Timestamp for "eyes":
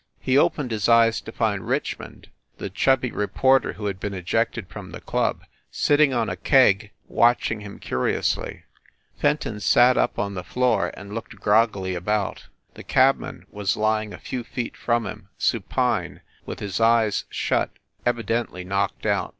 0.89-1.21, 16.81-17.25